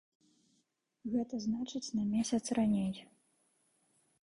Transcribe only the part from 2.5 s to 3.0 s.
раней.